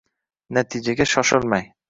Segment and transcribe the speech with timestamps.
[0.57, 1.73] Natijaga shoshilmang